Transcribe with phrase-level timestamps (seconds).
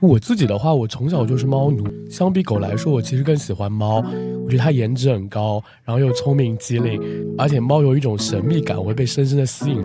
[0.00, 1.86] 我自己的话，我从小就是猫奴。
[2.10, 4.02] 相比狗来说，我其实更喜欢猫。
[4.44, 7.00] 我觉得它颜值很高，然后又聪明机灵，
[7.36, 9.84] 而且猫有一种神秘感，我会被深深的吸引。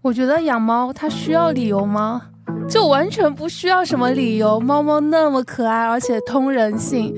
[0.00, 2.22] 我觉得养猫它需要理由吗？
[2.68, 4.58] 就完全不需要什么理由。
[4.58, 7.14] 猫猫那么可爱，而且通人性。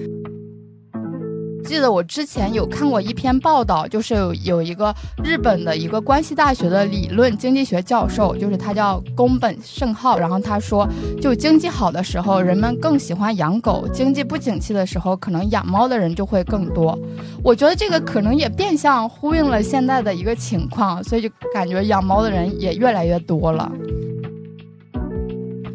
[1.67, 10.89] 记得我之前有看过一篇报道，就是有有一个日本的一个关西大学的理论经济学教授，就是他叫宫本胜浩，然后他说，
[11.21, 16.97] 就经济好的时候，人们更喜欢养狗；经济不景气的时候，可能养猫的人就会更多。
[17.43, 23.71] 我觉得这个可能也变相呼应了现在的一个情况，所以就感觉养猫的人也越来越多了。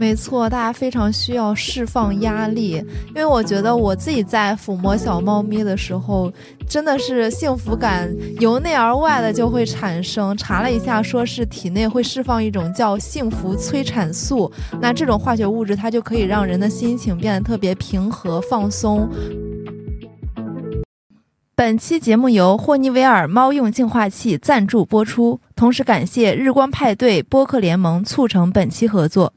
[0.02, 2.72] 没错，大家非常需要释放压力，
[3.10, 6.34] 因为我觉得我自己在抚摸小猫咪的时候，
[6.68, 10.36] 真的是幸福感由内而外的就会产生。
[10.36, 14.52] 查了一下，说是体内会释放一种叫幸福催产素，
[14.82, 19.08] 那这种化学物质它就可以让人的心情变得特别平和放松。
[21.56, 29.32] 本期节目由霍尼韦尔猫用净化器赞助播出，同时感谢日光派对播客联盟促成本期合作。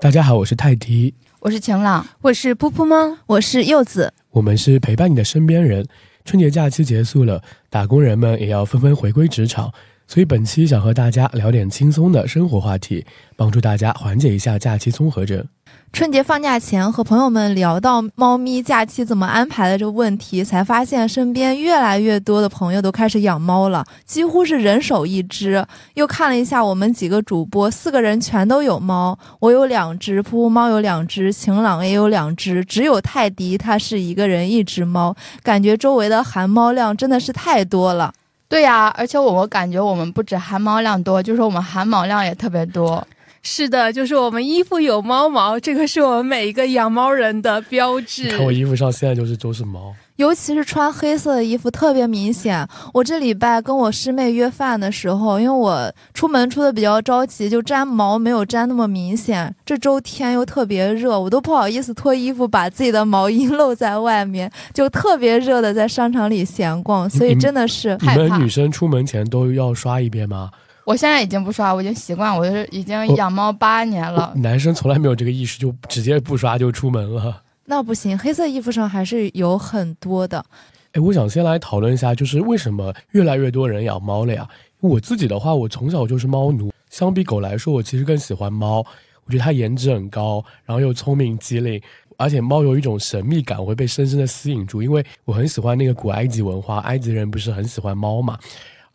[0.00, 5.86] 大家好，我是泰迪，我是晴朗，我是噗噗猫，我是柚子，我们是陪伴你的身边人。
[6.24, 9.70] 春节假期结束了，打工人们也要纷纷回归职场，
[10.10, 15.46] 所以本期想和大家聊点轻松的生活话题，帮助大家缓解一下假期综合症。
[15.92, 25.64] 春节放假前和朋友们聊到猫咪假期怎么安排的这个问题，才发现身边越来越多的朋友都开始养猫了，几乎是人手一只。
[25.94, 38.12] 又看了一下我们几个主播，四个人全都有猫，我有两只，噗噗猫有两只，晴朗也有两只，只有泰迪他是一个人一只猫，感觉周围的含猫量真的是太多了。
[38.50, 43.06] 对呀，而且我们感觉我们不止含毛量多，就是我们含毛量也特别多。
[43.42, 48.28] 是的，就是我们衣服有猫毛，这个是我们每一个养猫人的标志。
[48.28, 52.68] 看我衣服上现在就是都是毛，尤其是穿黑色的衣服特别明显。
[52.92, 59.54] 我这礼拜跟我师妹约饭的时候，因为我出门出的比较着急，就粘毛没有粘那么明显。
[59.64, 70.50] 这周天又特别热，我都不好意思脱衣服把自己的毛衣露在外面，就特别热的在商场里闲逛，所以真的是你们女生出门前都要刷一遍吗？
[70.84, 74.34] 我现在已经不刷，我已经习惯，我就是已经养猫八年了。
[74.36, 77.40] 男生从来没有这个意识，就直接不刷就出门了。
[77.70, 80.44] 那不行，黑色衣服上还是有很多的。
[80.90, 84.48] 哎，我想先来讨论一下，就是为什么越来越多人养猫了呀？
[84.80, 86.72] 我自己的话，我从小就是猫奴。
[86.90, 88.84] 相比狗来说，我其实更喜欢猫。
[89.24, 91.80] 我觉得它颜值很高，然后又聪明机灵，
[92.16, 94.82] 而且猫有一种神秘感，会被深深的吸引住。
[94.82, 98.36] 因为我很喜欢那个古埃及文化，埃及人不是很喜欢猫嘛？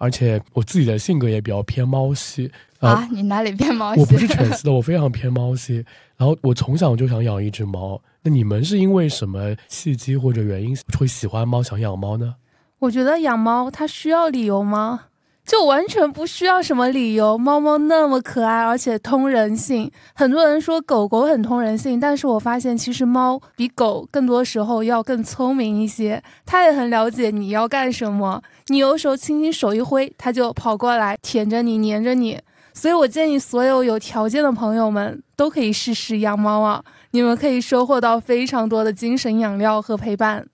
[0.06, 4.02] 而且我自己的性格也比较偏猫系啊，你哪里偏猫系？
[4.02, 5.84] 我不是犬系的，我非常偏猫系。
[6.16, 8.00] 然后我从小就想养一只猫。
[8.22, 12.36] 那你们是因为什么契机或者原因会喜欢猫、想养猫呢？
[12.78, 15.06] 我觉得养猫它需要理由吗？
[15.46, 17.38] 就完全不需要什么理由。
[17.38, 19.92] 猫猫那么可爱，而且通人性。
[20.14, 26.22] 很多人说狗狗很通人性，但是我发现其实猫比狗更多时候要更聪明一些。
[26.46, 32.40] 它也很了解你要干什么，你有时候轻轻手一挥，它就跑过来舔着你，黏着你。
[32.74, 40.46] 所以我建议所有有条件的朋友们都可以试试养猫啊，你们可以收获到非常多的精神养料和陪伴。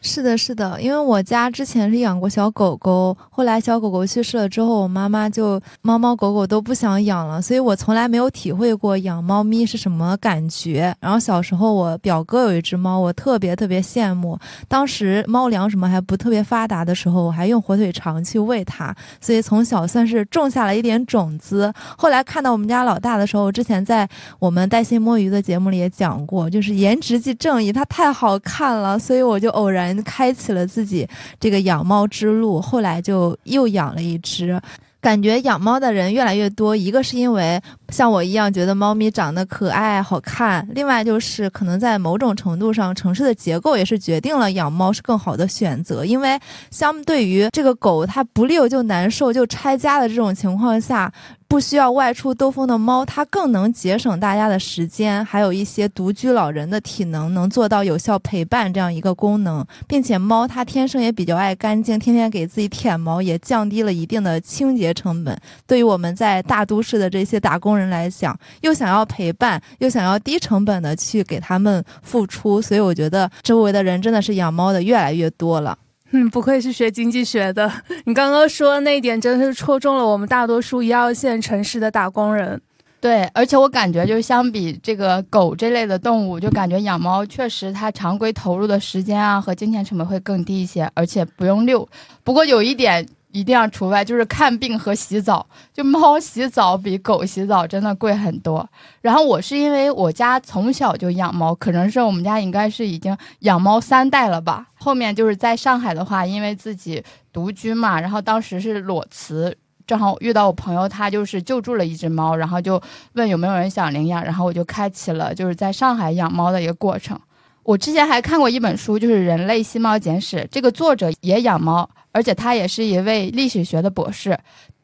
[0.00, 10.94] 是的，是的，因为我家之前是养过小狗狗，后来小狗狗去世了之后，我妈妈就猫猫狗狗都不想养了，所以我从来没有体会过养猫咪是什么感觉。
[11.00, 14.38] 然后小时候我表哥有一只猫，我特别特别羡慕。
[14.68, 21.72] 当时猫粮什么还不特别发达的时候，我还用火腿肠去喂它，所以从小算是种下了一点种子。
[21.96, 29.87] 后来看到我们家老大的时候，之前在我们带薪摸鱼的节目里也讲过，就是颜值即正义，它太好看了，所以我就偶然。
[30.02, 31.06] 开启了自己
[31.38, 34.60] 这个养猫之路，后来就又养了一只。
[35.00, 37.60] 感觉养猫的人越来越多，一个是因为
[37.90, 46.04] 像我一样觉得猫咪长得可爱好看，另外就是可能在某种程度上，城市的结构也是决定了养猫是更好的选择。
[46.04, 46.36] 因为
[46.72, 51.12] 相对于这个狗，它不遛就难受就拆家的这种情况下。
[51.48, 65.40] 不需要外出兜风的猫，它更能节省大家的时间，还有一些独居老人的体能，能做到有效陪伴这样一个功能，并且猫它天生也比较爱干净，天天给自己舔毛，也降低了一定的清洁成本。
[65.66, 75.78] 对于我们在大都市的这些打工人来讲，又想要陪伴，又想要低成本的去给他们付出，所以我觉得周围的人真的是养猫的越来越多了。
[76.10, 77.70] 嗯，不愧是学经济学的。
[78.04, 82.60] 你刚刚说那一点，真的是戳中了我们大多数一二线城市的打工人。
[83.00, 91.88] 对，而且我感觉就是相比这个狗这类的动物，就感觉养猫确实它常规投入的时间啊和金钱成本会更低一些，而且不用遛。
[92.24, 93.06] 不过有一点
[93.38, 95.46] 一定要除外，就是看病和洗澡。
[95.72, 98.68] 就猫洗澡比狗洗澡真的贵很多。
[99.00, 104.66] 然后我是因为我家从小就养猫，可能是我们家应该是已经养猫三代了吧。
[104.74, 107.02] 后面就是在上海的话，因为自己
[107.32, 109.56] 独居嘛，然后当时是裸辞。
[109.86, 112.78] 正好遇到我朋友，他就是救助了一只猫，然后就
[113.14, 117.18] 问有没有人想领养，然后我就开启了就是在上海养猫的一个过程。
[117.62, 121.88] 我之前还看过一本书，就是《人类吸猫简史》，这个作者也养猫，
[122.18, 124.36] 而且他也是一位历史学的博士。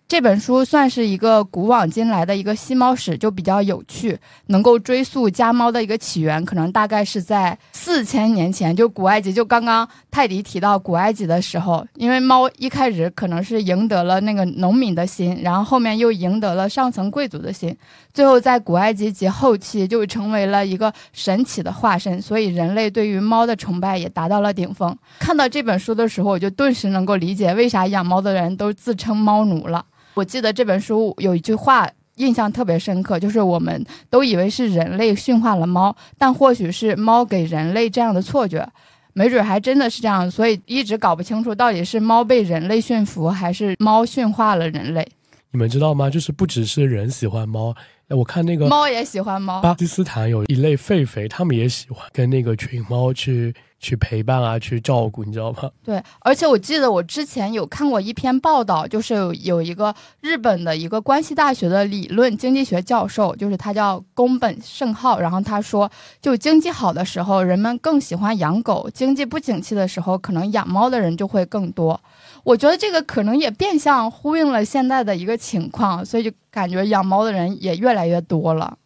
[0.07, 4.17] 这本书算是一个古往今来的一个吸猫史，就比较有趣，
[4.49, 9.33] 能够追溯家猫的一个起源，可能大概是在四千年前，就古埃及。
[9.33, 17.75] 就刚刚泰迪提到古埃及的时候，因为猫一开始可能是赢得了那个农民的心，然后后面又赢得了上层贵族的心，
[18.13, 24.95] 最后在古埃及及后期就成为了一个神奇的化身，所以人类对于猫的崇拜也达到了顶峰。
[25.19, 29.85] 看到这本书的时候，我就顿时能够理解为啥养猫的人都自称猫奴了。
[30.15, 38.65] 我记得这本书有一句话印象特别深刻，就是我们都以为是人类驯化了猫，但或许是猫给人类这样的错觉，
[39.13, 45.05] 没准还真的是这样，所以一直搞不清楚到底是猫被人类驯服，还是猫驯化了人类。
[45.51, 46.09] 你们知道吗？
[46.09, 47.75] 就是不只是人喜欢猫，
[48.09, 49.61] 我看那个猫也喜欢猫。
[49.61, 53.55] 巴基斯坦有一类狒狒，他们也喜欢跟那个群猫去。
[53.85, 55.71] 去陪伴啊，去照顾，你知道吗？
[55.85, 65.91] 对，而且我记得我之前有看过一篇报道，就是有一个日本的一个关西大学的理论经济学教授，就是他叫宫本胜浩，然后他说，
[66.23, 72.01] 就经济好的时候，人们更喜欢养狗；经济不景气的时候，可能养猫的人就会更多。
[72.43, 78.79] 我觉得这个可能也变相呼应了现在的一个情况，所以就感觉养猫的人也越来越多了。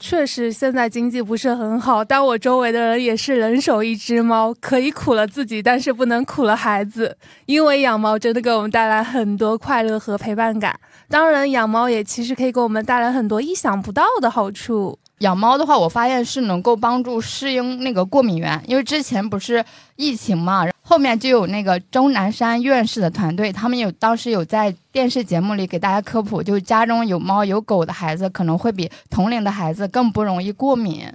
[0.00, 7.14] 确实，现在经济不是很好，但我周围的人也是人手一只猫，可以苦了自己，但是不能苦了孩子。
[7.44, 10.74] 因为养猫真的给我们带来很多快乐和陪伴感。
[11.08, 14.98] 当然，养猫也其实可以给我们带来很多意想不到的好处。
[15.18, 19.62] 养猫的话，我发现是能够帮助适应那个过敏源，因为之前不是
[19.96, 31.06] 疫情嘛，后面就有那个钟南山院士的团队，他们有当时有在电视节目里给大家科普，就是家中有猫有狗的孩子可能会比同龄的孩子更不容易过敏。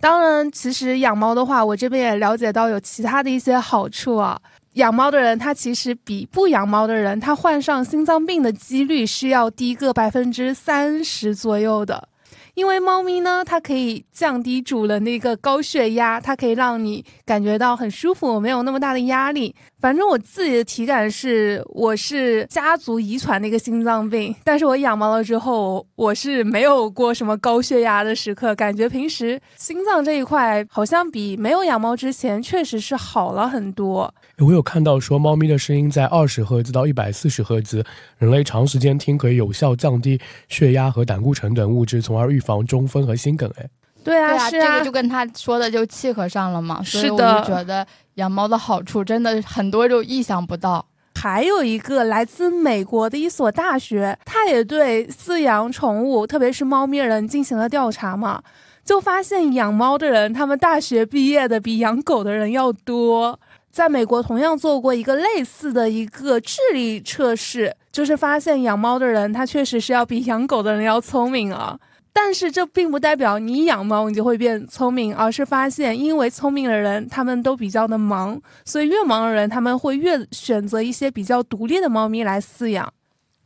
[0.00, 4.36] 当然，其实养猫的话，我这边也了解到有其他的一些好处啊。
[4.72, 12.08] 养猫的人，他其实比不养猫的人，他患上心脏病的几率是要低个百分之三十左右的。
[12.54, 19.54] 因为猫咪呢，它可以降低主人的一个高血压，它可以让你感觉到很舒服，没有那么大的压力。
[19.80, 34.14] 反正我自己的体感是，我是家族遗传的一个心脏病，但是我养猫了之后，我是没有过什么高血压的时刻，感觉平时心脏这一块好像比没有养猫之前确实是好了很多。
[34.42, 37.84] 我有看到说，猫咪的声音在二十赫兹到一百四十赫兹，
[38.18, 43.50] 人类长时间听可以有效降低血压和胆固醇等物质，从而预防中风和心梗。
[43.58, 43.68] 哎。
[44.04, 46.82] 对啊，是啊，这个就跟他说的就契合上了嘛。
[46.82, 50.84] 所以我就觉得养猫的好处真的很多，就意想不到。
[51.14, 58.42] 还有一个来自美国的一所大学，他也对饲养宠物，特别是猫咪人进行了调查嘛，
[58.84, 63.38] 就发现养猫的人，他们大学毕业的比养狗的人要多。
[63.72, 71.78] 在美国同样做过一个类似的一个智力测试，就是发现养猫的人，他确实是要比养狗的人要聪明啊。
[72.12, 82.92] 但是这并不代表你养猫你就会变聪明，而是发现因为聪明的人他们都比较的忙，所以越忙的人他们会越选择一些比较独立的猫咪来饲养。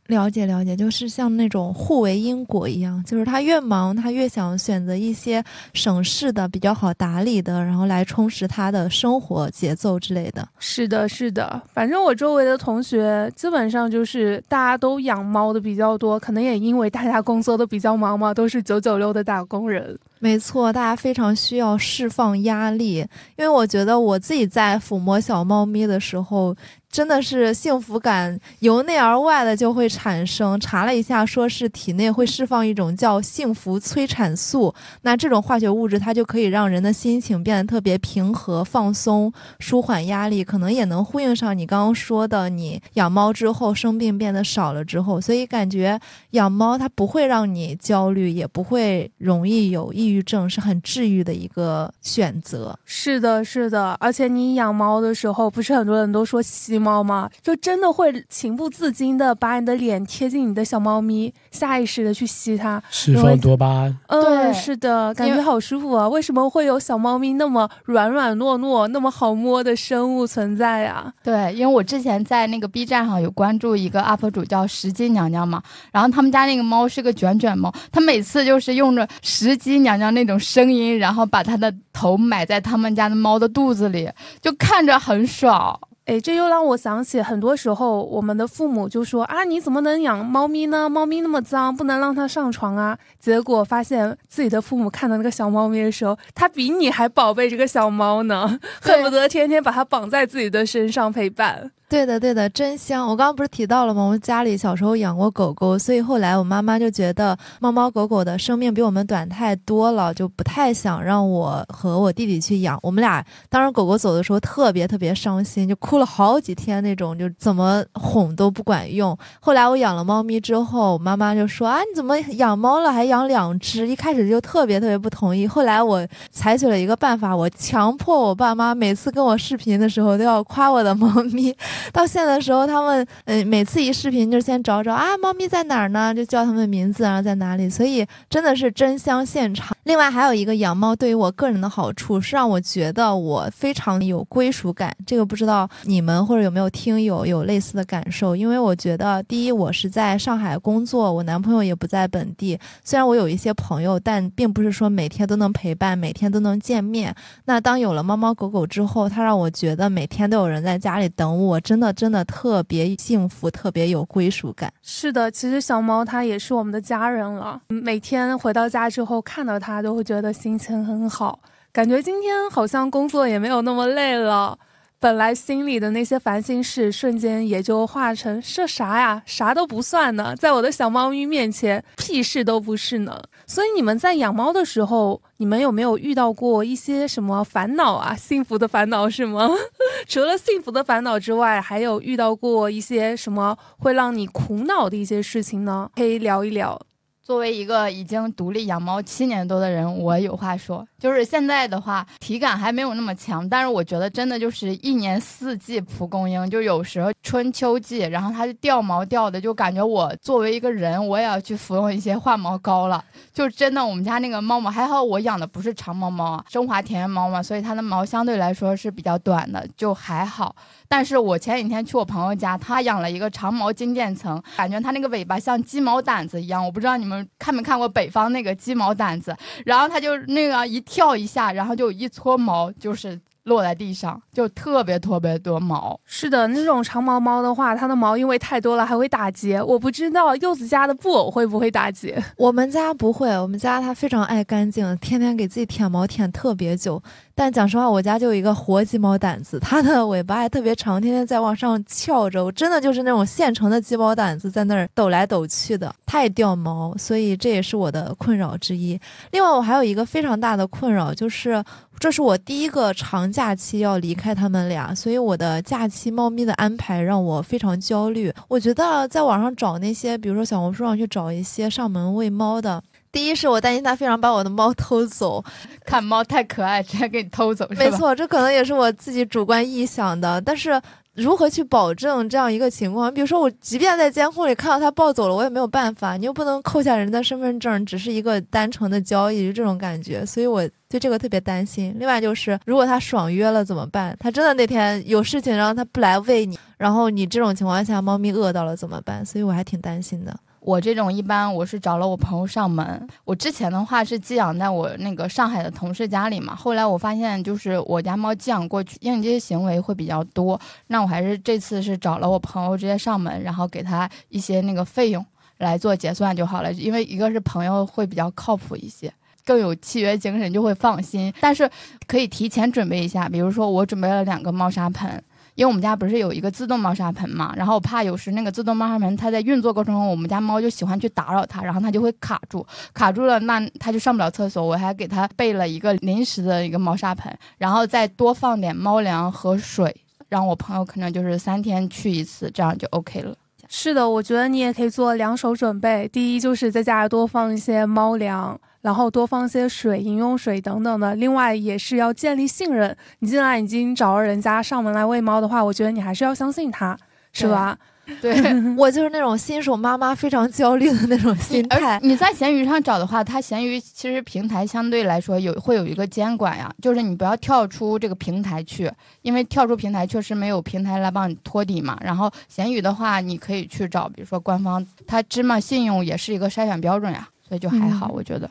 [0.07, 10.47] 了解了解，就是像那种互为因果一样，就是他越忙，他越想选择一些省事的、比较好打理的，然后来充实他的生活节奏之类的。
[10.59, 19.97] 是的，是的，反正我周围的同学基本上就是大家都养猫的比较多，可能也因为大家工作都比较忙嘛，都是九九六的打工人。
[20.19, 26.55] 没错，大家非常需要释放压力，因为我觉得我自己在抚摸小猫咪的时候。
[26.89, 30.59] 真的是幸福感由内而外的就会产生。
[30.59, 45.99] 查了一下，说是体内会释放一种叫幸福催产素，那这种化学物质它就可以让人的心情变得特别平和、放松、舒缓压力，可能也能呼应上你刚刚说的，你养猫之后生病变得少了之后，所以感觉
[46.31, 52.77] 养猫它不会让你焦虑，也不会容易有抑郁症，是很治愈的一个选择。
[52.85, 56.77] 是的，是的，而且你养猫的时候，不是很多人都说吸。
[56.87, 57.29] 猫吗？
[57.41, 63.97] 就真的会情不自禁的把你的脸贴近你的小猫咪，下意识的去吸它，释放多巴胺。
[64.07, 66.07] 嗯，对是的，感觉好舒服啊！
[66.07, 71.13] 为什么会有小猫咪那么软软糯糯、那么好摸的生物存在呀？
[71.21, 84.09] 对，因为我之前在那个 B 站上有关注一个 UP 主叫石矶娘娘嘛，然后他们家那个猫是个卷卷猫，它每次就是用着石矶娘娘那种声音，然后把它的头埋在他们家的猫的肚子里，
[84.41, 85.77] 就看着很爽。
[86.07, 90.87] 哎，这又让我想起，很多时候我们的父母就说啊，你怎么能养猫咪呢？
[90.87, 92.97] 猫咪那么脏，不能让它上床啊。
[93.19, 101.71] 结果发现自己的父母看到那个小猫咪的时候，他比你还宝贝这个小猫呢，恨不得天天把它绑在自己的身上陪伴。
[101.89, 103.07] 对的，对的，真香！
[103.07, 104.03] 我刚刚不是提到了吗？
[104.03, 112.77] 我们家里小时候养过狗狗，所以后来我妈妈就觉得猫猫狗狗的生命比我们短太多了，就不太想让我和我弟弟去养。
[112.81, 119.17] 我们俩当时狗狗走的时候特别特别伤心，就哭了好几天那种，就怎么哄都不管用。
[119.39, 123.87] 后来我养了猫咪之后，我妈妈就说啊，你怎么养猫了还养两只？
[123.87, 125.47] 一开始就特别特别不同意。
[125.47, 131.55] 后来我采取了一个办法，我强迫我爸妈每次跟我视频的时候都要夸我的猫咪。
[131.91, 136.13] 到现的时候，他们嗯、每次一视频就先找找啊，猫咪在哪儿呢？
[136.13, 137.69] 就叫他们名字，然后在哪里。
[137.69, 139.75] 所以真的是真香现场。
[139.83, 144.95] 另外还有一个养猫对于我个人的好处是让我觉得我非常有归属感。
[145.05, 148.35] 这个不知道你们或者有没有听友有类似的感受？
[148.35, 152.59] 因为我觉得第一，我是在上海工作，我男朋友也不在本地。
[152.83, 157.15] 虽然我有一些朋友，但并不是说每天都能陪伴，每天都能见面。
[157.45, 164.71] 那当有了猫猫狗狗之后，它让我觉得每天都有人在家里等我，真的真的特别幸福，特别有归属感。
[164.81, 167.59] 是的，其实小猫它也是我们的家人了。
[167.67, 171.41] 每天回到家之后看到它，都会觉得心情很好，
[171.73, 174.57] 感觉今天好像工作也没有那么累了。
[174.99, 183.21] 本来心里的那些烦心事，瞬间也就化成这啥呀，啥都不算呢，在我的小猫咪面前，屁事都不是呢。
[183.49, 188.13] 所以你们在养猫的时候，你们有没有遇到过一些什么烦恼啊？
[188.13, 189.49] 幸福的烦恼是吗？
[190.05, 195.89] 除了幸福的烦恼之外，还有遇到过一些什么会让你苦恼的一些事情呢？
[195.95, 196.77] 可以聊一聊。
[197.23, 200.87] 作为一个已经独立养猫七年多的人，我有话说。
[200.97, 213.03] 就是现在的话，体感还没有那么强，但是我觉得真的就是一年四季蒲公英，就有时候春秋季，然后它就掉毛掉的，就感觉我作为一个人，我也要去服用一些化毛膏了。
[213.33, 220.55] 就真的，我们家那个猫毛还好，我养的不是长毛猫啊，中华田园猫嘛，所以它的毛相对来说是比较短的，就还好。
[220.87, 226.63] 但是我前几天去我朋友家，他养了一个长毛金渐层，感觉它那个尾巴像鸡毛掸子一样。
[226.65, 235.99] 我不知道你们看没看过北方那个鸡毛掸子，然后它就那个一跳一下，然后就一撮毛就是落在地上，就特别特别多毛。
[236.05, 239.61] 是的，那种长毛猫的话，它的毛因为太多了还会打结。
[239.61, 242.21] 我不知道柚子家的布偶会不会打结。
[242.37, 247.01] 我们家不会，我们家它非常爱干净，天天给自己舔毛舔特别久。
[247.39, 252.43] 但讲实话，我家就有一个活鸡毛掸子，它的尾巴还特别长，天天在往上翘着。
[252.43, 258.99] 我真的就是那种现成的鸡毛掸子，在那儿抖来抖去的，太掉毛，所以这也是我的困扰之一。
[259.29, 261.63] 另外，我还有一个非常大的困扰，就是
[261.99, 268.33] 这是我第一个长假期要离开他们俩，所以我的假期猫咪的安排让我非常焦虑。
[268.47, 272.81] 我觉得在网上找那些，比如说小红书上去找一些上门喂猫的。
[273.17, 275.43] 第一是我担心它非常把我的猫偷走，
[275.83, 280.39] 看猫太可爱，直接给你偷走，没错，这可能也是我自己主观臆想的。
[280.41, 280.79] 但是
[281.15, 283.11] 如何去保证这样一个情况？
[283.11, 290.23] 比如说我即便在监控里看到它抱走了，我也没有办法，你又不能扣下人的身份证，只是一个单纯的交易，就这种感觉。
[290.23, 291.95] 所以我对这个特别担心。
[291.97, 294.15] 另外就是，如果它爽约了怎么办？
[294.19, 299.25] 它真的那天有事情，然后它不来喂你，然后你这种情况下，猫咪饿到了怎么办？
[299.25, 300.37] 所以我还挺担心的。
[300.67, 303.07] 我这种一般我是找了我朋友上门。
[303.23, 315.25] 我之前的话是寄养在我那个上海的同事家里嘛，后来我发现就是我家猫寄养过去应激行为会比较多，那我还是这次是找了我朋友直接上门，然后给他一些那个费用
[315.59, 316.73] 来做结算就好了。
[316.73, 319.09] 因为一个是朋友会比较靠谱一些，
[319.45, 321.33] 更有契约精神，就会放心。
[321.39, 321.69] 但是
[322.07, 325.23] 可以提前准备一下，比如说我准备了两个猫砂盆。
[325.57, 334.63] 因为我们家不是有一个自动猫砂盆嘛，然后我怕有时那个自动猫砂盆它在运作过程中，我们家猫就喜欢去打扰它，然后它就会卡住，卡住了那它就上不了厕所。
[334.63, 339.95] 我还给它备了一个临时的一个猫砂盆，然后再多放点猫粮和水，
[340.29, 343.35] 让我朋友可能就是三天去一次，这样就 OK 了。
[343.69, 346.07] 是的，我觉得你也可以做两手准备。
[346.07, 351.13] 第一，就是在家里多放一些猫粮，然后多放一些水、饮用水等等的。
[351.15, 352.95] 另外，也是要建立信任。
[353.19, 356.97] 你既然已经找了人家上门来喂猫的话，我觉得你还是要相信他，
[357.33, 357.77] 是吧？
[358.21, 358.41] 对，
[358.77, 361.99] 我就是那种新手妈妈非常焦虑的那种心态。
[362.01, 368.89] 你在闲鱼上找的话，它闲鱼其实平台相对来说有会有一个监管呀，就是你不要跳出这个平台去，
[369.21, 371.97] 因为跳出平台确实没有平台来帮你托底嘛。
[372.01, 378.49] 然后闲鱼的话，你可以去找，比如说官方，它芝麻信用也是一个筛选标准呀，所以就还好，我觉得。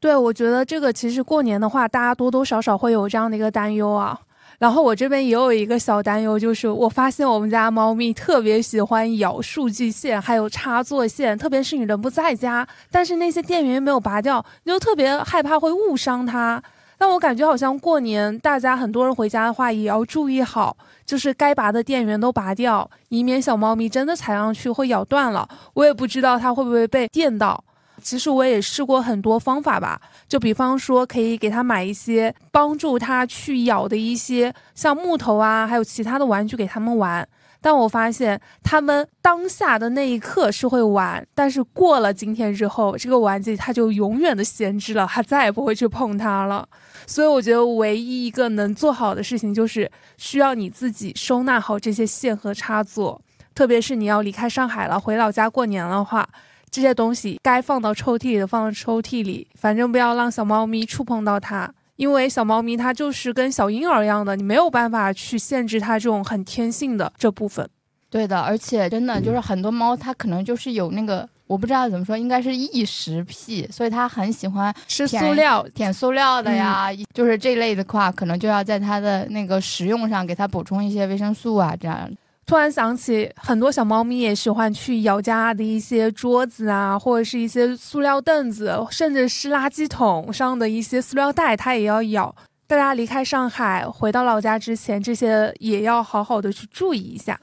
[0.00, 4.18] 对，我觉得这个其实过年的话，大家多多少少会有这样的一个担忧啊。
[4.64, 16.62] 然后我这边也有一个小担忧，就是我发现我们家猫咪特别喜欢咬数据线，还有插座线，特别是你人不在家，但是那些电源没有拔掉，你就特别害怕会误伤它。
[16.96, 25.46] 但我感觉好像过年大家很多人回家的话，也要注意好，就是该拔的电源都拔掉，以免小猫咪真的踩上去会咬断了。
[25.74, 27.62] 我也不知道它会不会被电到。
[28.02, 37.26] 其实我也试过很多方法吧，就比方说可以给他买一些帮助他去咬的一些像木头啊，还有其他的玩具给他们玩。
[37.60, 46.68] 但我发现他们当下的那一刻是会玩，但是过了今天之后，这个玩具它就永远的闲置了，他再也不会去碰它了。
[47.06, 53.18] 所以我觉得唯一一个能做好的事情就是需要你自己收纳好这些线和插座，
[53.54, 56.28] 特别是你要离开上海了，回老家过年的话。
[56.74, 67.64] 这些东西该放到抽屉里的放到抽屉里，反正不要让小猫咪触碰到它，因为小猫咪它就是跟小婴儿一样的，你没有办法去限制它这种很天性的这部分。
[68.10, 82.10] 对的，而且真的就是很多猫它可能就是有那个，我不知道怎么说，应该是异食癖，所以它很喜欢吃塑料、舔塑料的呀，就是这类的话，可能就要在它的那个食用上给它补充一些维生素啊，这样。
[82.46, 92.34] 突然想起，很多小猫咪也喜欢去咬家的一些桌子啊，或者是一些塑料凳子，甚至是垃圾桶上的一些塑料袋，它也要咬。
[92.66, 97.40] 大家离开上海回到老家之前，这些也要好好的去注意一下。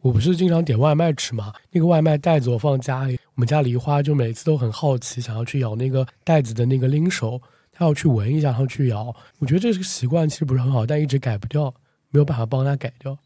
[0.00, 1.52] 我不是经常点外卖吃吗？
[1.70, 7.40] 那个外卖袋子我放家里，我们家梨花就每次都很好奇，想要去咬那个袋子的那个拎手，
[7.72, 9.14] 它要去闻一下，然后去咬。
[9.38, 11.74] 我觉得这是个习惯其实不是很好，但一直改不掉，
[12.10, 13.18] 没有办法帮它改掉。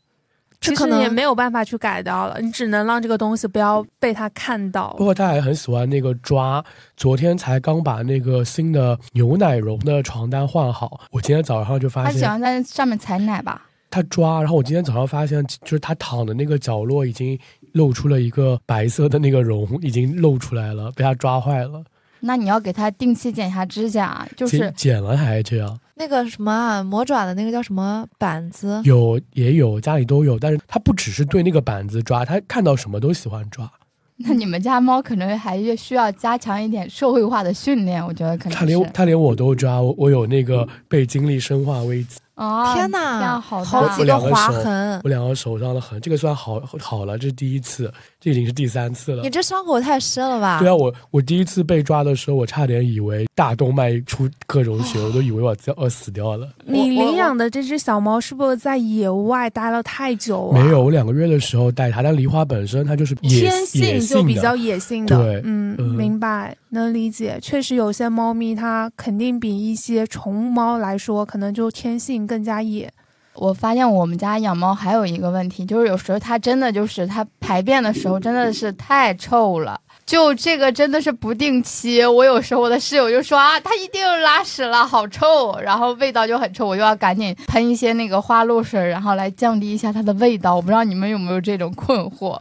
[0.62, 4.94] 其实也没有办法去改掉了，你只能让这个东西不要被他看到。
[4.96, 6.64] 不过他还很喜欢那个抓，
[6.96, 13.66] 昨天才刚把那个新的牛奶绒的床单换好，我今天早上就发现他喜欢在上面踩奶吧。
[13.90, 17.38] 他抓，然后我今天早上发现，就是他躺的那个角落已经
[17.72, 21.82] 露出了一个白色的那个绒，已经露出来了，被他抓坏了。
[22.24, 25.78] 那你要给它定期剪一下指甲，就是剪了还这样。
[25.96, 28.80] 那个什么啊，魔爪的那个叫什么板子？
[28.84, 33.70] 有也有，家里都有，但是它不只是对那个板子抓，它看到什么都喜欢抓。
[34.16, 38.56] 那你们家猫可能还需要加强一点社会化的训练，我觉得可能。
[38.56, 42.18] 它连它连我都抓，我我有那个被经历生化危机。
[42.34, 49.22] 哦，天哪，好好几个划痕，我两个手上的痕，这个算好好了，这是第一次，这已经是第三次了。
[49.22, 50.58] 你这伤口太深了吧？
[50.58, 56.48] 对啊，我我第一次被抓的时候，我差点以为大动脉出各种血， 我都以为我要死掉了。
[56.64, 60.58] 你领养的这只小猫是不是在野外待了太久啊？
[60.58, 66.56] 没有，我两个月的时候带它，但梨花本身它就是天性就比较野性的，对，嗯，明白。
[66.74, 72.92] 能理解，确实有些猫咪它肯定比一些宠物猫来说，可能就天性更加野。
[73.34, 82.04] 我发现我们家养猫还有一个问题，就是有时候它真的就是它排便的时候真的是太臭了，就这个真的是不定期。
[82.04, 90.54] 我有时候我的室友就说啊，它一定拉屎了，好臭，然后味道就很臭，我就要赶紧喷一些那个花露水，然后来降低一下它的味道。
[90.54, 92.38] 我不知道你们有没有这种困惑。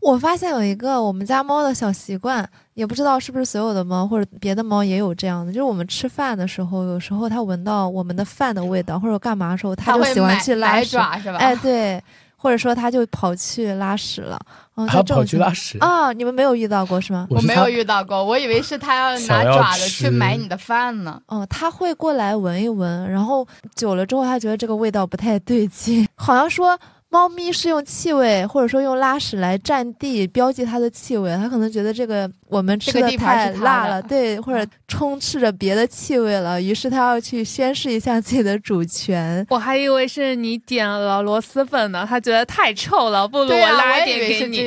[0.00, 2.48] 我发现有一个我们家猫的小习惯，
[2.78, 11.38] 也不知道是不是所有的猫或者别的猫也有这样的，就是我们吃饭的时候，有时候它闻到我们的饭的味道或者干嘛的时候，它就喜欢去拉屎，是吧？
[11.38, 12.00] 哎，对，
[12.36, 14.38] 或者说它就跑去拉屎了。
[14.86, 16.12] 它跑去拉屎啊？
[16.12, 17.26] 你们没有遇到过是吗？
[17.30, 21.20] 我没有遇到过，我以为是它要拿爪子去买你的饭呢。
[21.26, 26.78] 哦，它会过来闻一闻，然后久了之后，它觉得这个味道不太对劲， 好像说。
[27.10, 39.44] 猫咪是用气味或者说用拉屎来占地标记它的气味，它可能觉得这个我们吃的太辣了，对，或者充斥着别的气味了，于是它要去宣示一下自己的主权。
[39.48, 44.58] 我还以为是你点了螺蛳粉呢，它觉得太臭了，不如我拉一点给你。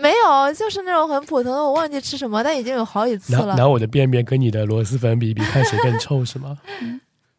[0.00, 3.54] 没有，就是那种很普通的，我忘记吃什么，但已经有好几次了。
[3.54, 6.58] 拿我的便便跟你的螺蛳粉比比，看谁更臭是吗？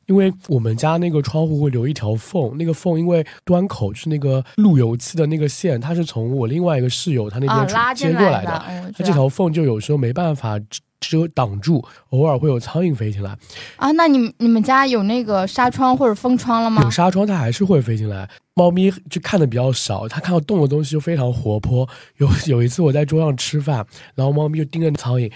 [0.08, 10.60] 因为我们家那个窗户会留一条缝，那个缝因为端口就是那个路由器的那个线，它是从我另外一个室友他那边接过来的，它这条缝就有时候没办法
[11.00, 13.36] 遮挡住，偶尔会有苍蝇飞进来。
[13.78, 16.84] 啊，那你你们家有那个纱窗或者封窗了吗？
[16.84, 18.30] 有纱窗，它还是会飞进来。
[18.54, 21.88] 猫咪就看的比较少，它看到动的东西就非常活泼。
[22.18, 25.32] 有有一次我在桌上吃饭，然后猫咪就盯着苍蝇，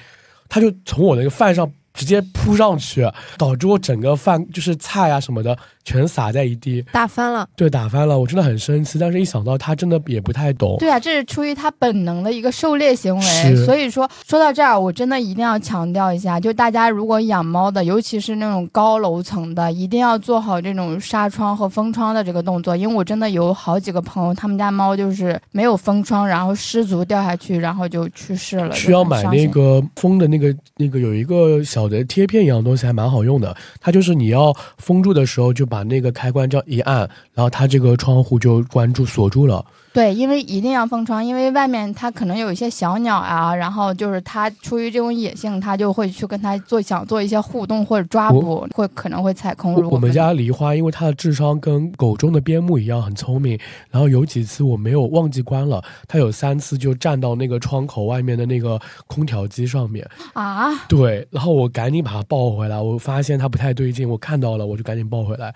[0.48, 1.72] 它就从我那个饭上。
[1.94, 3.06] 直接扑上去，
[3.38, 5.58] 导致我整个饭就是菜啊什么的
[5.90, 7.48] 全洒在一地，打翻了。
[7.56, 9.00] 对，打翻了，我真的很生气。
[9.00, 10.78] 但是一想到他真的也不太懂。
[10.78, 13.66] 对啊，这是出于他本能的一个狩猎行为。
[13.66, 22.78] 所以说，说到这儿，我真的一定要强调一下，就大家如果养猫的，尤其是那种高楼层的，一定要做好这种纱窗和封窗的这个动作。
[22.78, 28.76] 因为我真的有好几个朋友，他们家猫就是没有封窗，然后失足掉下去，然后就去世了。
[28.76, 31.90] 需要买那个封的那个那个有一个小。
[31.90, 37.00] 的贴片一样东西还蛮好用的，它就是你要封住的时候，就把那个开关这样一按，
[37.34, 39.66] 然后它这个窗户就关住锁住了。
[39.92, 49.74] 对，因为一定要封窗，因为外面它可能有一些小鸟啊，然后就是它出于这种野性，它就会去跟它做想做一些互动或者抓捕，会可能会踩空。
[49.90, 60.72] 我们家梨花因为它的智商跟狗中的边牧一样很聪明，然后有几次我没有忘记关了，它有三次就站到那个窗口外面的那个空调机上面啊。
[60.88, 65.54] 对，然后我赶紧把它抱回来，我发现它不太对劲，我看到了，我就赶紧抱回来。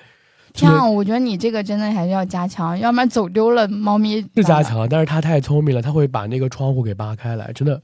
[0.54, 4.22] 这样，我觉得你这个真的还是要加强，要不然走丢了猫咪。
[4.36, 7.82] 是加强，但是它太聪明了，它会把那个窗户给扒开来，真的。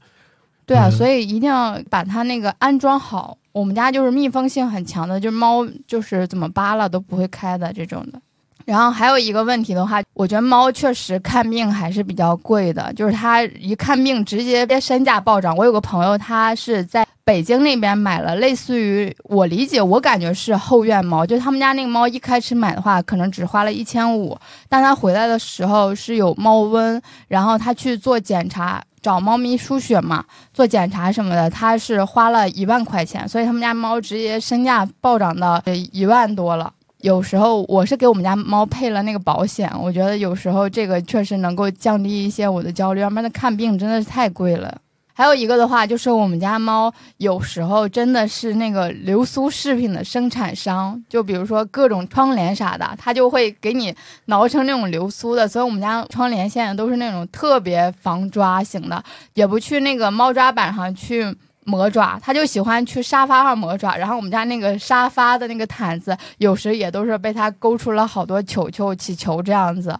[0.68, 3.36] 对啊，所以一定要把它那个安装好。
[3.52, 8.22] 我们家就是密封性很强的，就是猫就是怎么扒了都不会开的这种的。
[8.66, 15.58] 然后还有一个问题的话，我觉得猫确实看病还是比较贵的，就是它一看病直接身价暴涨。
[15.58, 24.36] 我有个朋友，他是在北京那边买了类似于我理解，我感觉是后院猫，就他们家那个猫一开始买的话，可能只花了一千五，
[24.68, 35.62] 但他回来的时候是有猫瘟，然后他去做检查，找猫咪输血嘛，做检查什么的，他是花了一万块钱，所以他们家猫直接身价暴涨到
[35.92, 36.74] 一万多了。
[37.02, 44.76] 有时候我是给我们家猫配了那个保险，我觉得有时候这个确实能够降低一些我的焦虑，要不然它看病真的是太贵了。
[45.20, 53.94] 还有一个的话，就是我们家猫有时候真的是那个流苏饰品的生产商，就比如说各种窗帘啥的，它就会给你
[54.28, 59.04] 挠成那种流苏的，所以我们家窗帘现在都是那种特别防抓型的，
[59.34, 61.36] 也不去那个猫抓板上去。
[61.66, 69.96] 磨爪，它就喜欢去沙发上磨爪，然后我们家那个沙发的那个毯子，有时也都是被它勾出了好多球球、气球这样子。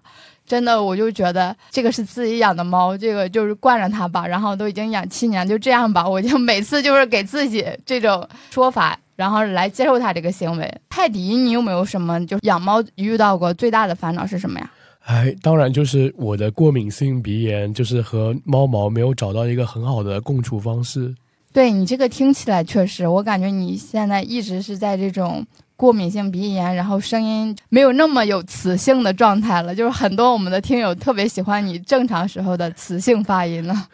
[0.50, 4.26] 真的，我就觉得这个是自己养的猫，这个就是惯着它吧。
[4.26, 6.10] 然后都已经养七年，就这样吧。
[6.10, 10.82] 我就每次就是给自己这种说法，然后来接受它这个行为。
[10.90, 14.72] 泰迪，你有没有什么就养猫遇到过最大的烦恼是什么呀？
[15.06, 21.14] 哎，当然就是我的过敏性鼻炎，就是和猫毛没有找到一个很好的共处方式。
[21.54, 25.46] 对你这个听起来确实，我感觉你现在一直是在这种
[25.80, 29.74] 过敏性鼻炎，然后声音没有那么有磁性的状态了。
[29.74, 33.88] 就是很多我们的听友特别喜欢你正常时候的磁性发音了。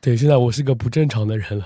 [0.00, 1.64] 对，现在我是个不正常的人了。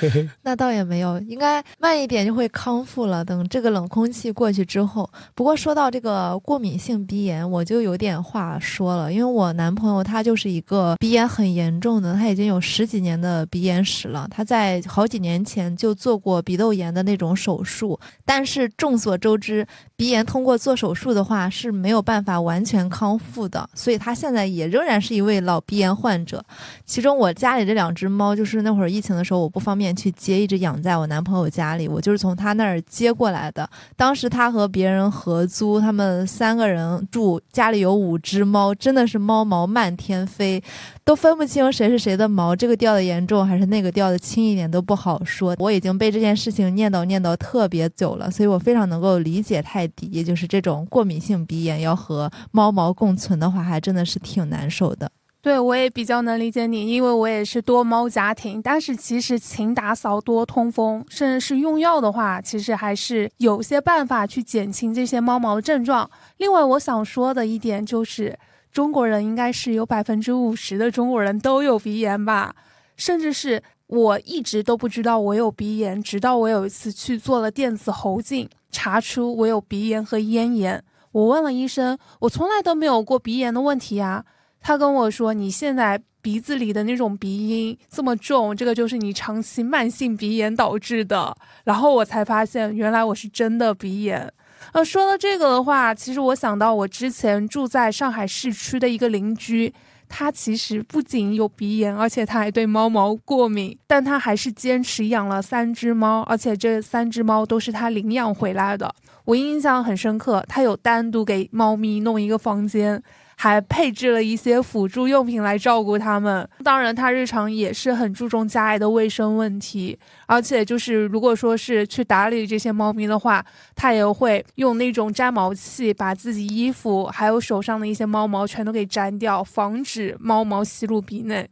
[0.42, 3.24] 那倒也没有，应该慢一点就会康复了。
[3.24, 9.12] 等这个冷空气过去之后，不过说到这个过敏性鼻炎，我就有点话说了。
[9.12, 14.28] 因为我男朋友他就是一个鼻炎很严重的，他已经有十几年的鼻炎史了。
[14.30, 19.66] 他在好几年前就做过鼻窦炎的那种手术，但是众所周知，
[19.96, 26.44] 鼻炎通过做手术的话是没有办法完全康复的，所以他现在也仍然是一位老鼻炎患者。
[26.84, 29.40] 其中我家家里这两只猫，就是那会儿疫情的时候。
[29.40, 31.88] 我不方便去接，一直养在我男朋友家里。
[31.88, 33.66] 我就是从他那儿接过来的。
[33.96, 40.62] 当时他和别人合租，他们三个人住，家里有五只猫，真的是猫毛漫天飞，
[41.04, 45.56] 都分不清谁是谁的毛，这个掉的严重还是那个掉的轻一点都不好说。
[45.58, 55.10] 我已经被这件事情念叨念叨特别久了，所以我非常能够理解泰迪，就是这种过敏性鼻炎要和猫毛共存的话，还真的是挺难受的。
[55.40, 58.60] 对，我也比较能理解你，因为我也是多猫家庭。
[58.60, 66.10] 但是其实勤打扫、多通风，甚至是用药的话，其实还是有些办法去减轻这些猫毛症状。
[66.38, 68.36] 另外，我想说的一点就是，
[68.72, 72.56] 中国人应该是有百分之五十的中国人都有鼻炎吧？
[72.96, 80.82] 甚至是我一直都不知道我有鼻炎，直到我有一次去做了电子喉镜，查出我有鼻炎和咽炎。
[81.12, 84.24] 我问了医生，我从来都没有过鼻炎的问题啊。
[84.68, 91.34] 他跟我说：“你现在。”鼻子里的那种鼻音这么重，这个就是你长期慢性鼻炎导致的。
[91.64, 94.30] 然后我才发现，原来我是真的鼻炎。
[94.72, 99.72] 呃，说到这个的话，其实我想到我之前住在上海市区的一个邻居。
[100.06, 108.92] 他其实不仅有鼻炎，而且他还对猫毛过敏，但他还是坚持养了三只猫，而且这三只猫都是他领养回来的。
[109.24, 113.02] 我印象很深刻，他有单独给猫咪弄一个房间。
[113.40, 116.46] 还配置了一些辅助用品来照顾它们。
[116.64, 119.96] 当然，他日常也是很注重家里的卫生问题，
[120.26, 123.44] 而且就是如果说是去打理这些猫咪的话，
[123.76, 131.48] 他也会用那种粘毛器把自己衣服还有手上的一些猫毛全都给粘掉，防止猫毛吸入鼻内。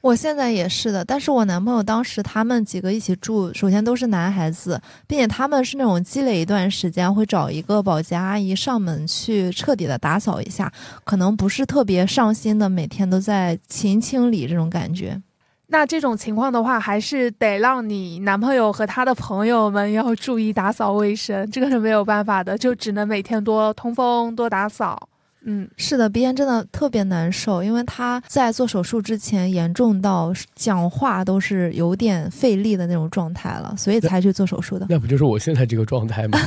[0.00, 15.20] 我现在也是的，但是我男朋友当时他们几个一起住，首先都是男孩子，并且他们是那种积累一段时间会找一个保洁阿姨上门去彻底的打扫一下，可能不是特别上心的，每天都在勤清理这种感觉。
[15.66, 25.08] 那这种情况的话，还是得让你男朋友和他的朋友们要注意打扫卫生，这个是没有办法的，就只能每天多通风、多打扫。
[25.42, 34.86] 嗯，是的，鼻炎真的特别难受，因为他在做手术之前严重到讲话都是有点费力的那种状态了，所以才去做手术的。
[34.88, 36.38] 那不就是我现在这个状态吗？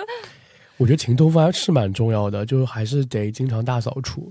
[0.76, 4.30] 我觉得勤头发是蛮重要的，就是还是得经常大扫除。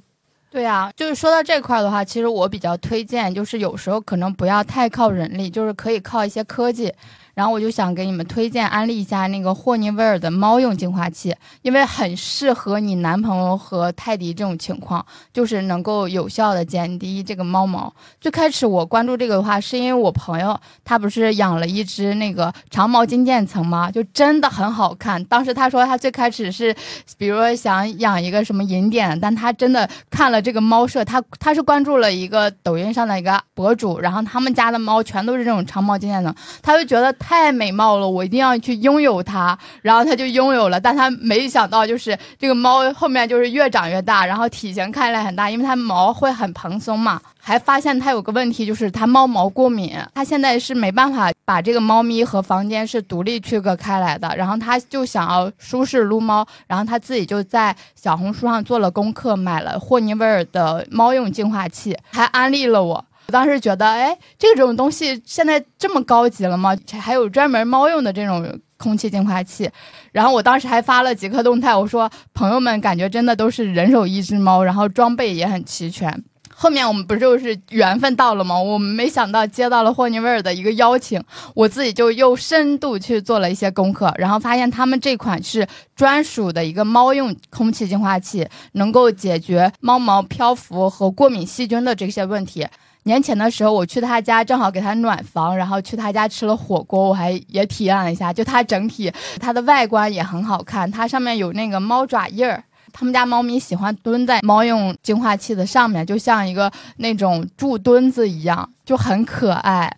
[0.52, 6.94] 对啊，就是说到这块的话，其实我比较推荐，就是有时候可能不要太靠人力，就是可以靠一些科技。
[7.36, 17.94] 然后我就想给你们推荐安利一下那个霍尼韦尔的猫用净化器，因为很适合你男朋友和泰迪这种情况，就是能够有效的减低这个猫毛。
[18.22, 23.92] 最开始我关注这个的话，是因为我朋友他不是养了一只那个长毛金渐层吗？
[23.92, 25.22] 就真的很好看。
[25.26, 26.74] 当时他说他最开始是，
[27.18, 37.14] 比如说想养一个什么银点，但他真的看了这个猫舍，他他是关注了一个抖音上的一个博主，然后他们家的猫全都是这种长毛金渐层，他就觉得。
[37.28, 39.58] 太美貌了，我一定要去拥有它。
[39.82, 47.20] 然后他就拥有了，但他没想到，就是这个猫后面就是越长越大，然后体型看来很大，因为它毛会很蓬松嘛。
[47.40, 49.96] 还发现它有个问题，就是它猫毛过敏。
[50.14, 54.32] 他现在是没办法把这个猫咪和房间是独立区隔开来的。
[54.36, 63.04] 然后他就想要舒适撸猫，然后他自己就在小红书上做了功课，买了霍尼韦尔的猫用净化器，还安利了我。
[63.28, 66.78] 我当时觉得，哎，这种东西现在这么高级了吗？
[67.00, 69.70] 还有专门猫用的这种空气净化器。
[70.12, 76.24] 然后我当时还发了几个动态，我说朋友们，感觉真的都是人手一只猫，然后装备也很齐全。
[76.58, 78.58] 后面我们不就是缘分到了吗？
[78.58, 81.22] 我们没想到接到了霍尼韦尔的一个邀请，
[81.54, 92.66] 我自己就又深度去做了一些功课，然后发现他们这款是专属的一个猫用空气净化器，能够解决猫毛漂浮和过敏细菌的这些问题。
[93.08, 98.34] 年前的时候，我去他家，正好给他暖房，然后去他家吃了火锅，我还也体验了一下。
[98.34, 102.64] 就它整体，它的外观也很好看，它上面有那个猫爪印儿。
[102.92, 109.96] 他们家猫咪喜欢蹲在猫用净化器的上面，就像一个那种柱墩子一样，就很可爱。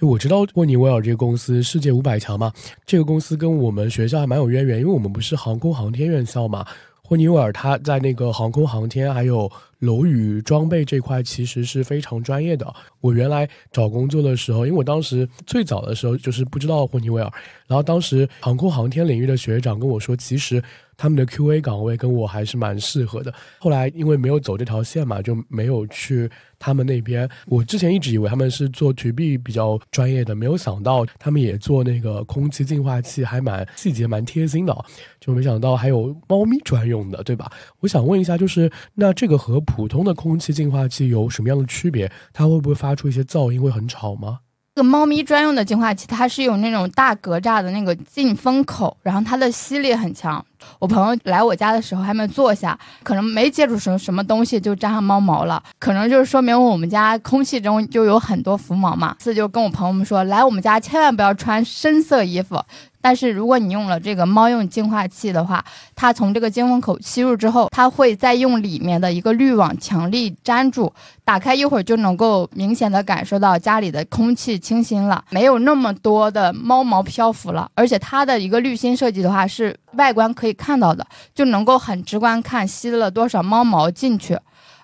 [0.00, 2.52] 我知道霍尼韦尔这个公司世界五百强嘛，
[2.86, 6.64] 这个公司跟我们学校还蛮有渊源，因为我们不是航空航天院校嘛。
[7.02, 9.50] 霍尼韦尔他在那个航空航天还有。
[9.80, 12.72] 楼宇装备这块其实是非常专业的。
[13.00, 17.32] 我原来找工作的时候，因为我当时最早的时候就是不知道霍尼韦尔，
[17.66, 20.62] 然后当时航空航天领域的学长跟我说，其实
[20.98, 23.32] 他们的 QA 岗位跟我还是蛮适合的。
[23.58, 27.26] 后来因为没有走这条线嘛，就没有去他们那边。
[27.46, 34.76] 我之前一直以为他们是做 To B 比较专业的，没有想到他们也做那个空气净化器，还蛮细节蛮贴心的。
[35.20, 37.50] 就没想到还有猫咪专用的，对吧？
[37.78, 42.10] 我想问一下，就是那这个和普通的空气净化器有什么样的区别？
[42.32, 44.40] 它会不会发出一些噪音，会很吵吗？
[44.78, 50.42] 个猫咪专用的净化器，它是有那种大格栅的那个进风口，然后它的吸力很强。
[50.78, 59.16] 我朋友来我家的时候还没坐下，可能没接触什么什么东西就沾上猫毛了，可能就是说明我们家空气中就有很多浮毛嘛。
[59.18, 62.60] 所以就跟我朋友们说，来我们家千万不要穿深色衣服。
[63.00, 70.92] 但是如果你用了这个猫用净化器的话，它从这个进风口吸入之后，它会再用里面的一个滤网强力粘住，
[71.24, 77.70] 打开一会儿就能够明显的感受到家里的空气清新了，没有那么多的猫毛漂浮了。
[77.74, 84.38] 而且它的一个滤芯设计的话，是外观可以看到的，就能够很直观看吸了多少猫毛进去。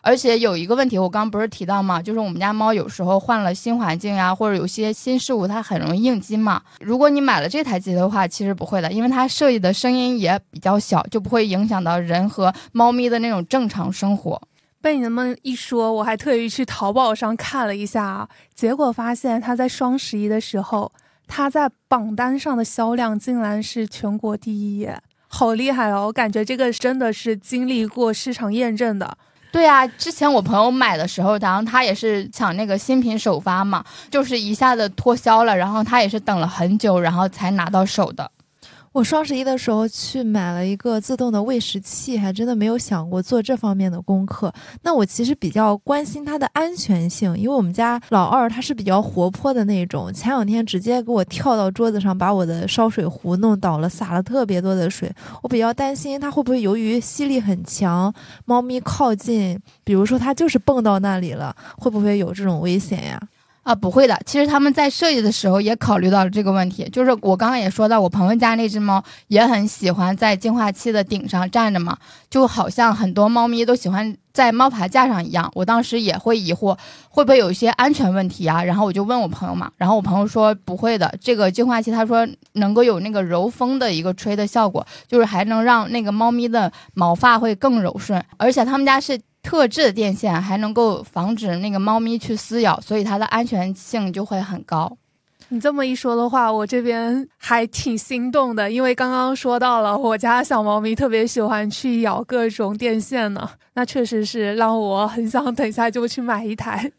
[0.07, 2.03] 而且有一个问题，我刚刚不是提到吗？
[2.03, 6.61] 就是我们家猫有时候换了新环境呀，或者有些新事物，它很容易应激嘛。
[6.81, 14.38] 如果你买了这台机的话，其实不会的，因为它设计的声音也比较小，就不会影响到人和猫咪的那种正常生活。
[14.83, 20.93] 被你们一说，我还特意去淘宝上看了一下，结果发现它在双十一的时候，
[21.27, 24.87] 它在榜单上的销量竟然是全国第一，
[25.29, 26.09] 好厉害哦！
[26.09, 29.17] 我感觉这个真的是经历过市场验证的。
[29.55, 38.29] 对啊，之前我朋友买的时候，然后他也是抢那个新品首发嘛，就是一下子脱销了，然后他也是等了很久，然后才拿到手的。
[38.95, 44.55] 我双十一的时候去买了一个自动的喂食器，还真的没有想过做这方面的功课。
[44.83, 55.13] 那我其实比较关心它的安全性，因为我们家老二他是比较活泼的那种，前两天直接给我跳到桌子上，把我的烧水壶弄倒了，洒了特别多的水。
[55.43, 63.21] 我比较担心它会不会由于吸力很强，猫咪靠近，比如说它就是蹦到那里了，会不会有这种危险呀？
[63.64, 64.18] 啊，不会的。
[64.27, 66.88] 其实他们在设计的时候也考虑到了这个问题。
[66.90, 71.96] 就是我刚刚也说到，我朋友家那只猫也很喜欢在净化器的顶上站着嘛，
[72.31, 75.50] 就好像很多猫咪都喜欢在猫爬架上一样。
[75.55, 76.77] 我当时也会疑惑，
[77.09, 78.62] 会不会有一些安全问题啊？
[78.62, 89.18] 然后我就问我朋友嘛，然后我朋友说不会的，这个净化器他说能够有那个柔风的一个吹的效果，就是还能让那个猫咪的毛发会更柔顺，而且他们家是。
[89.45, 94.97] 特制的电线还能够防止那个猫咪去撕咬，所以它的安全性就会很高。
[95.51, 106.91] 你这么一说的话，我这边还挺心动的，因为刚刚说到了我家小猫咪特别喜欢去咬各种电线呢，那确实是让我很想等一下就去买一台。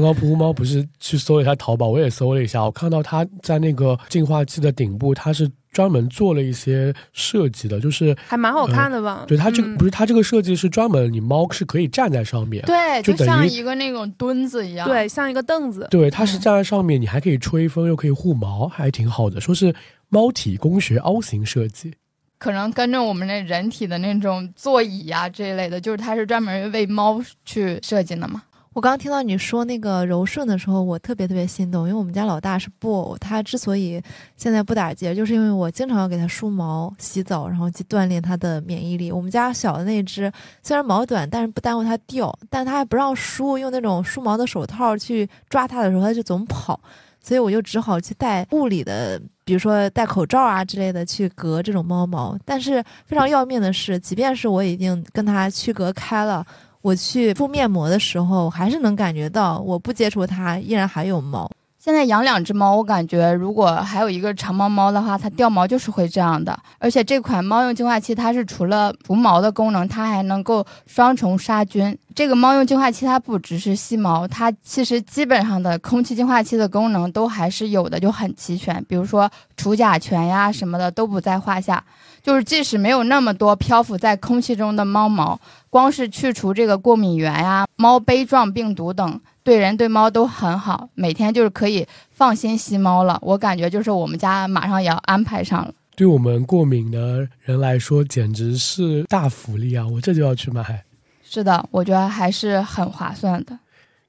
[0.00, 5.50] 刚刚噗噗猫不是去搜了一下淘宝，我也搜了一下，我看到它在那个净化器的顶部，它是。
[5.72, 9.26] 专门做了一些设计的，就是还蛮好看的吧？
[9.28, 15.86] 对，它这个不是它这个设计是专门，你猫是可以站在上面，对，就像一个那种墩子一样，对，像一个凳子。
[15.90, 19.38] 对，它是站在上面，你还可以吹风，又可以护毛，还挺好的。
[19.38, 19.74] 说是
[20.08, 21.92] 猫体工学凹形设计，
[22.38, 28.42] 可能跟着我们那人体的那种座椅呀这一类的，就是它是专门为猫去设计的嘛。
[28.76, 33.98] 我刚听到你说那个柔顺的时候，我特别特别心动，因为我们家老大是布偶，他之所以
[34.36, 39.10] 现在不打结，就是因为我经常要给他梳毛、洗澡，然后去锻炼他的免疫力。
[39.10, 40.30] 我们家小的那只
[40.62, 46.78] 虽然毛短，但是不耽误它掉，但它还不让梳，用那种梳毛的手套去抓它的时候，它就总跑，
[47.22, 52.38] 所以我就只好去戴物理的，比如说戴口罩啊之类的去隔这种猫毛。
[52.44, 56.46] 但是非常要命的是，即便是我已经跟它区隔开了。
[56.86, 61.50] 我去敷面膜的时候，还是能感觉到，我不接触它，依然还有毛。
[61.80, 66.56] 现在养两只猫，我感觉如果还有一个长毛猫的话，它掉毛就是会这样的。
[66.78, 71.96] 而且这款猫用净化器，它是除了除毛的功能，它还能够双重杀菌。
[72.14, 78.84] 这个猫用净化器，它不只是吸毛，它其实基本上的空气净化器的功能都还是有的，就很齐全。
[78.88, 81.82] 比如说除甲醛呀什么的都不在话下。
[82.26, 85.38] 就是即使没有那么多漂浮在空气中的猫毛，
[85.70, 90.88] 光是去除这个过敏源呀、猫杯状病毒等，对人对猫都很好。
[90.94, 93.16] 每天就是可以放心吸猫了。
[93.22, 95.72] 我感觉就是我们家马上也要安排上了。
[95.94, 99.86] 对我们过敏的人来说，简直是大福利啊！
[99.86, 100.82] 我这就要去买。
[101.22, 103.56] 是的，我觉得还是很划算的。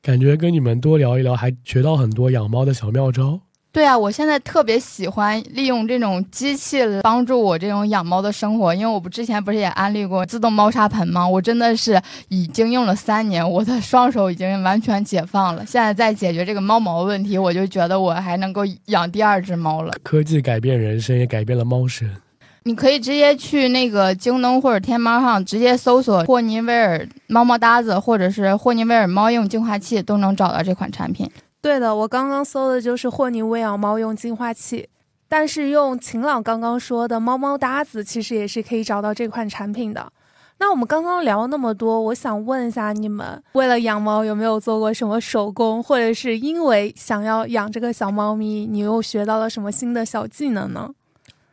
[0.01, 3.39] 感觉跟你们多聊一聊，还学到很多养猫的小妙招。
[3.77, 11.27] 对啊，我现在特别喜欢利用这种机器帮助我这种养猫的生活，因为我不之前不是也安利过自动猫砂盆吗？
[11.27, 15.63] 我真的是已经用了三年，我的双手已经完全解放了。
[15.63, 19.93] 现在在解决这个猫毛问题，我就觉得我还能够养第二只猫了。
[20.01, 22.09] 科技改变人生，也改变了猫生。
[22.63, 31.29] 你可以直接去那个京东或者天猫上直接搜索霍尼韦尔猫猫搭子，或者是霍尼韦尔猫用净化器，都能找到这款产品。
[31.61, 34.87] 对的，我刚刚搜的就是霍尼喂养猫用净化器，
[35.27, 40.11] 但是用晴朗刚刚说的猫猫搭子，其实也是可以找到这款产品的。
[40.59, 50.89] 那我们刚刚聊了那么多，我想问一下你们，为了养猫有没有做过什么手工，或者是因为想要养这个小猫咪，你又学到了什么新的小技能呢？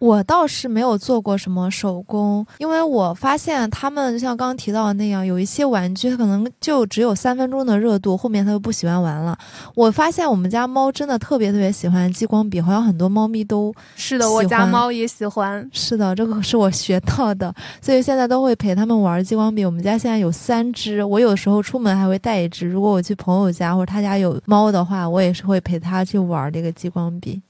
[0.04, 9.34] 我倒是没有做过什么手工，因为我发现他们就像刚刚提到的那样，有一些玩具它可能就只有三分钟的热度，后面他就不喜欢玩了。
[9.74, 15.66] 我发现我们家猫真的特别特别喜欢激光笔，好像很多猫咪都是的，我家猫也喜欢。
[15.72, 19.64] 是的，这个是我学到的，所以现在都会陪他们玩激光笔。
[19.64, 22.68] 我们家现在有三只，我有时候出门还会带一只。
[22.68, 27.40] 如果我去朋友家或者他家有猫的话，我也是会陪他去玩这个激光笔。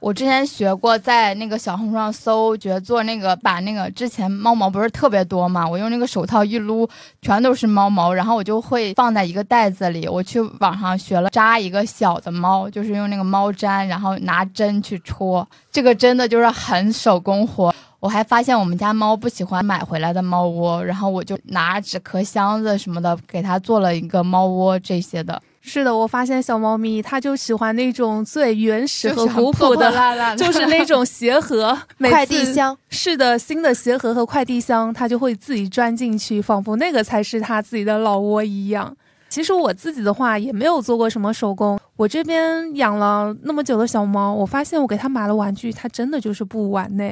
[0.00, 6.88] 我之前学过，在那个小红书上搜，觉得做那个把那个之前猫毛不是特别多嘛，我用那个手套一撸，
[7.20, 10.06] 全都是猫毛，然后我就会放在一个袋子里。
[10.06, 17.74] 我去网上学了扎一个小的猫，就是用那个猫毡，然后拿针去戳，这个真的就是很手工活。
[17.98, 25.42] 我还发现我们家猫不喜欢买回来的猫窝，然后我就拿纸壳箱子什么的给它做了一个猫窝这些的。
[25.68, 32.76] 是的，我发现小猫咪它就喜欢那种最原始和古朴的，就是那种鞋盒、 快递箱。
[32.88, 38.96] 是的，新的鞋盒和快递箱，它就会自己钻进去，仿佛那个才是它自己的老窝一样。
[39.28, 47.04] 其实我自己的话也没有做过什么手工，我这边养了那么久的小猫，我发现我给它买了玩具，它真的就是不玩呢。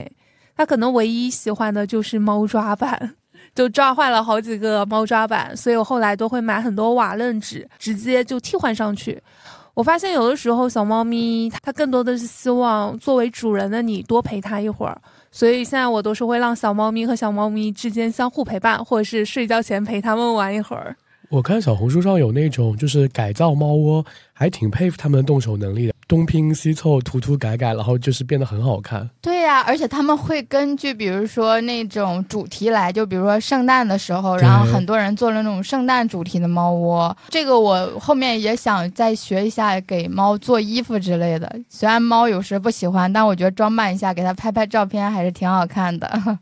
[0.56, 3.14] 它可能唯一喜欢的就是猫抓板，
[3.56, 9.20] 就抓坏了好几个猫抓板，所以我后来都会买很多瓦楞纸，直接就替换上去。
[9.72, 14.98] 我发现有的时候小猫咪它更多的是希望作为主人的你多陪它一会儿，
[15.30, 20.94] 所以现在我都是会让小猫咪和小猫咪之间相互陪伴，或者是睡觉前陪它们玩一会儿。
[21.28, 29.08] 我看小红书上有那种就是改造猫窝，还挺佩服他们的动手能力的，东拼西凑、涂涂改改，然后就是变得很好看。
[29.20, 37.16] 对呀、而且他们会根据比如说那种主题来，就比如说圣诞的时候，然后很多人做了那种圣诞主题的猫窝。
[37.28, 41.50] 这个我后面也想再学一下，给猫做衣服之类的。
[41.68, 46.38] 虽然猫有时不喜欢，但我觉得装扮一下，给它拍拍照片还是挺好看的。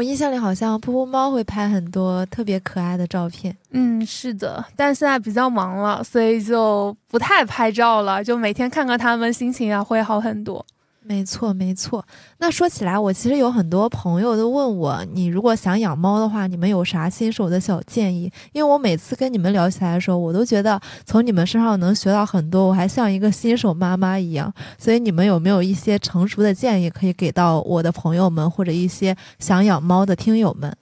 [0.00, 3.54] 我印象里好像噗噗猫会拍很多特别可爱的照片。
[3.72, 10.64] 嗯，是的，但现在比较忙了，所以就不太拍照了，就每天看看它们，心情也会好很多。
[11.10, 12.06] 没错，没错。
[12.38, 18.30] 那说起来，我其实有很多朋友都问我，你如果想养猫的话，你们有啥新手的小建议？
[18.52, 24.54] 因为我每次跟你们聊起来的时候，我都觉得从你们身上能学到很多，我还像一个新手妈妈一样。
[24.78, 30.72] 所以你们有没有一些成熟的建议可以给到我的朋友们，或者一些想养猫的听友们？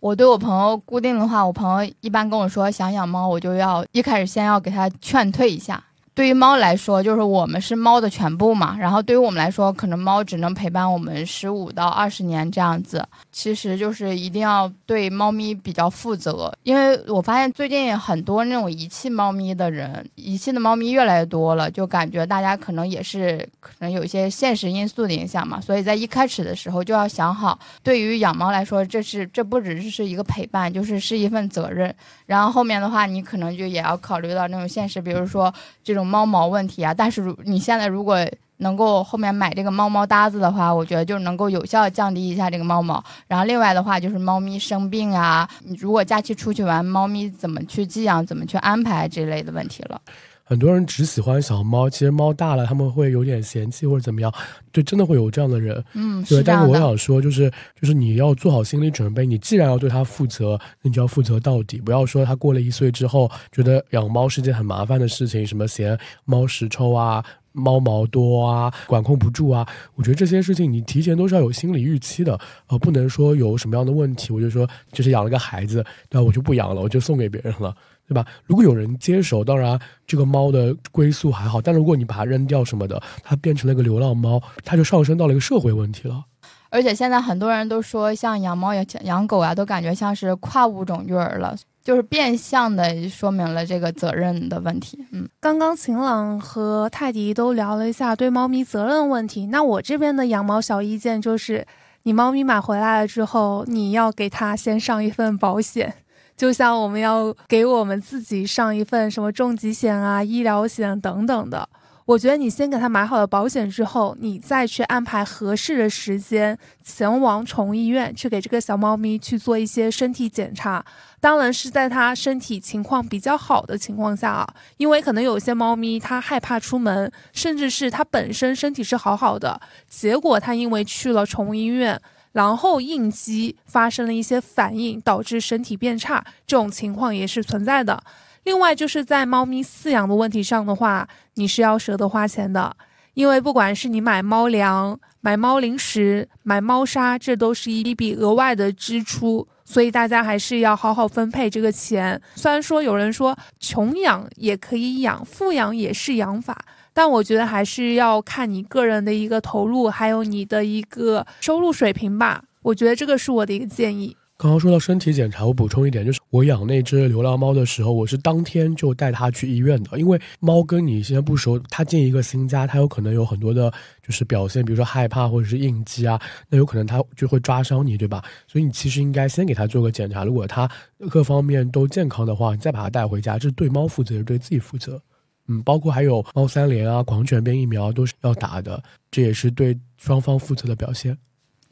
[0.00, 5.84] 我对我朋友固定的话，我朋友一般跟我说想养猫，我就要一开始先要给他劝退一下。
[6.14, 8.76] 对于猫来说，就是我们是猫的全部嘛。
[8.78, 13.04] 然后对于我们来说，可能猫只能陪伴我们十五到二十年这样子。
[13.32, 25.60] 其实就是一定要对猫咪比较负责，因为我发现最近很多那种遗弃猫咪的人，遗弃的猫咪越来越多了，就感觉大家可能也是可能有一些现实因素的影响嘛。
[25.60, 31.92] 所以在一开始的时候就要想好，对于养猫来说，这是这不只是一个陪伴，就是是一份责任。
[32.26, 35.52] 然后后面的话，你可能就也要考虑到那种现实，比如说
[35.82, 36.92] 这种猫毛问题啊。
[36.92, 38.18] 但是如你现在如果
[38.58, 43.02] 能够后面买这个猫猫搭子的话，我觉得就能够有效降低一下这个猫毛。
[43.26, 50.00] 然后另外的话就是猫咪生病啊，你如果假期出去玩，猫咪怎么去寄养、怎么去安排这类的问题了。
[50.44, 54.32] 很多人只喜欢小猫，其实猫大了他们会有点嫌弃或者怎么样，
[54.72, 55.82] 就真的会有这样的人。
[55.94, 56.74] 嗯，对，但是我。
[56.78, 67.24] 想说，就是就是你要做好心理准备，你既然要对它负责，你就要负责到底，不要说它过了一岁之后，觉得养猫是件很麻烦的事情，什么嫌猫屎臭啊。
[67.56, 69.64] 猫毛多啊，管控不住啊，
[69.94, 72.36] 我觉得这些事情你提前都是要有心理预期的，
[72.66, 75.76] 呃，不能说有什么样的问题，我就说就是养了个孩子，
[76.08, 76.24] 对吧？
[76.26, 77.72] 我就不养了，我就送给别人了，
[78.06, 78.26] 对吧？
[78.44, 86.24] 如果有人接手，当然这个猫的归宿还好，但如果你把它扔掉什么的，它变成了一个流浪猫，它就上升到了一个社会问题了。
[86.70, 94.98] 而且现在很多人都说，像养猫、养养狗啊，都感觉像是跨物种育儿了，就是变相的说明了这个责任的问题。
[95.12, 101.64] 嗯，刚刚晴朗和泰迪都聊了一下对猫咪责任问题，那我这边的养猫小意见就是，
[102.02, 105.94] 你猫咪买回来了之后，你要给它先上一份保险。
[106.36, 111.68] 就像我们要给我们自己上一份什么重疾险啊、医疗险等等的，
[112.06, 120.84] 我觉得你先给它买好了保险之后，你再去安排合适的时间前往宠物医院去给这个小猫咪去做一些身体检查。
[121.20, 129.58] 当然是在它身体情况比较好的情况下啊，因为可能有些猫咪它害怕出门，甚至是它本身身体是好好的，
[129.88, 131.98] 结果它因为去了宠物医院。
[132.34, 138.02] 然后应激发生了一些反应，导致身体变差，这种情况也是存在的。
[138.42, 142.76] 另外就是在猫咪饲养的问题上的话，你是要舍得花钱的，
[143.14, 152.20] 因为不管是你买猫粮、买猫零食、买猫砂，这都是一笔额外的支出，所以大家还是要好好分配这个钱。
[152.34, 156.58] 虽然说有人说穷养也可以养，富养也是养法。
[156.94, 162.44] 但我觉得还是要看你个人的一个投入，还有你的一个收入水平吧。
[162.62, 164.16] 我觉得这个是我的一个建议。
[164.36, 173.72] 刚刚说到身体检查，我补充一点，就是我养那只流浪猫的时候，我是当天就带它去医院的，因为猫跟你现在不熟，它进一个新家，它有可能有很多的，
[174.04, 178.22] 就是表现，比如说害怕或者是应激啊，那有可能它就会抓伤你，对吧？
[178.48, 180.68] 所以你其实应该先给它做个检查，如果它
[181.08, 185.00] 各方面都健康的话，你再把它带回家，这是对猫负责，也是对自己负责。
[185.48, 191.16] 嗯，包括还有猫三联啊、狂犬病疫苗都是要打的，这也是对双方负责的表现。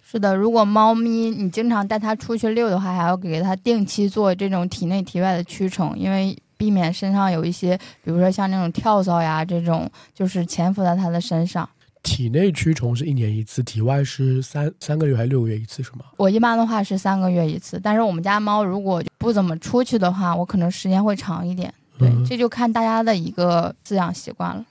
[0.05, 11.67] 是的，如果猫咪你经常带它出去遛的话，还要给它定期做这种体内体外的驱虫，因为避免身上有一些，比如说像那种跳蚤呀这种，就是潜伏在它的身上。
[12.03, 16.05] 体内驱虫是一年一次，体外是三三个月还是六个月一次，是吗？
[16.19, 21.73] 我一般的话是三个月一次，但是我们家猫如果不怎么出去的话，我可能时间会长一点。
[21.99, 24.65] 对，嗯这就看大家的一个饲养习惯了。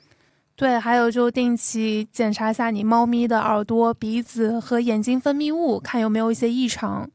[0.55, 7.09] 对，还有就定期检查一下你猫咪的耳朵、鼻子和眼睛分泌物，看有没有一些异常。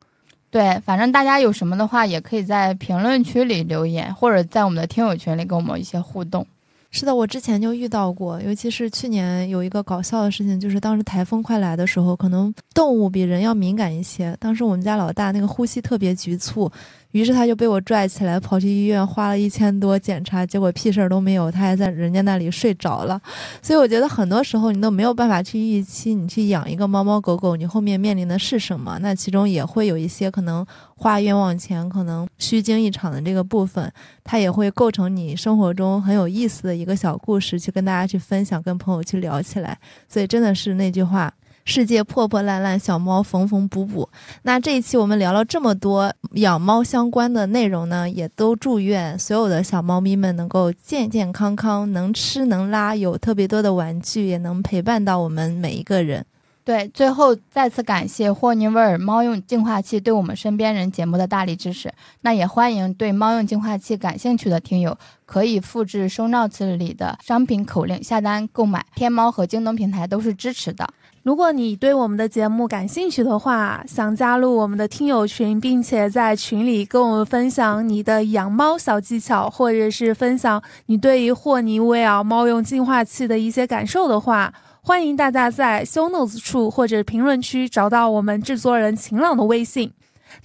[0.51, 6.45] 对，反正大家有什么的话，也可以在评论区里留言，或者在我们的听友群里跟我们一些互动。
[6.91, 14.35] 是的，我之前就遇到过，尤其是去年有一个搞笑的事情，就是当时台风快来的时候，可能动物比人要敏感一些。
[14.41, 16.71] 当时我们家老大那个呼吸特别局促，
[17.17, 23.19] 于是他就被我拽起来跑去医院，花了一千多检查，结果屁事儿都没有，他还在人家那里睡着了。
[23.63, 28.99] 所以我觉得很多时候你都没有办法去预期，你去养一个猫猫狗狗，你后面面临的是什么。
[29.01, 30.65] 那其中也会有一些可能
[30.95, 33.91] 花冤枉钱，可能虚惊一场的这个部分。
[34.23, 39.79] 它也会构成你生活中很有意思的一个小故事，去跟大家去分享，跟朋友去聊起来。
[40.07, 41.33] 所以真的是那句话。
[41.67, 44.09] 世界破破烂烂，小猫缝缝补补。
[44.43, 56.25] 那这一期我们聊了这么多养猫相关的内容呢，也都祝愿所有的小猫咪们能够健健康康，能吃能拉，有特别多的玩具，也能陪伴到我们每一个人。
[56.65, 61.93] 对，最后再次感谢霍尼韦尔猫用净化器对我们身边人节目的大力支持。
[62.23, 70.85] 那也欢迎对猫用净化器感兴趣的听友，可以复制收纳词里的商品口令下单购买，天猫和京东平台都是支持的。
[71.27, 89.93] 如果你对我们的节目感兴趣的话，想加入我们的听友群，并且在群里跟我们分享你的养猫小技巧，或者是分享你对于霍尼韦尔猫用净化器的一些感受的话，欢迎大家在 show notes 处或者评论区找到我们制作人晴朗的微信。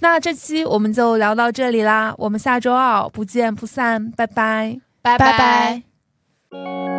[0.00, 4.80] 那这期我们就聊到这里啦，我们下周二不见不散，拜拜。
[5.00, 5.82] 拜拜拜
[6.50, 6.91] 拜